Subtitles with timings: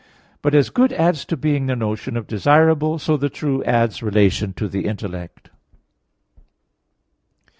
[0.41, 4.51] But as good adds to being the notion of desirable, so the true adds relation
[4.53, 5.51] to the intellect.